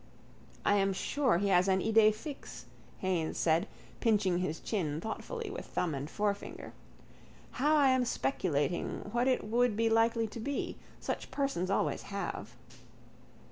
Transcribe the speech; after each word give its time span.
—I 0.65 0.77
am 0.77 0.93
sure 0.93 1.37
he 1.37 1.49
has 1.49 1.67
an 1.67 1.79
idée 1.79 2.11
fixe, 2.11 2.65
Haines 3.01 3.37
said, 3.37 3.67
pinching 3.99 4.39
his 4.39 4.59
chin 4.59 4.99
thoughtfully 4.99 5.51
with 5.51 5.67
thumb 5.67 5.93
and 5.93 6.09
forefinger. 6.09 6.73
Now 7.59 7.75
I 7.75 7.89
am 7.89 8.03
speculating 8.05 9.09
what 9.11 9.27
it 9.27 9.43
would 9.43 9.77
be 9.77 9.91
likely 9.91 10.25
to 10.29 10.39
be. 10.39 10.77
Such 10.99 11.29
persons 11.29 11.69
always 11.69 12.01
have. 12.01 12.55